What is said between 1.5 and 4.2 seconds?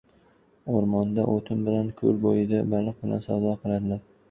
bilan, ko‘l bo‘yida baliq bilan savdo qiladilar.